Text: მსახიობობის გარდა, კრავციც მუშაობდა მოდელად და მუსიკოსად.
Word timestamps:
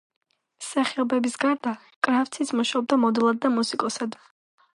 მსახიობობის 0.61 1.37
გარდა, 1.43 1.73
კრავციც 2.09 2.55
მუშაობდა 2.61 2.99
მოდელად 3.05 3.45
და 3.45 3.53
მუსიკოსად. 3.61 4.19